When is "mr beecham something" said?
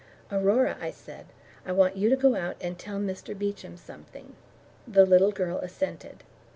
2.97-4.35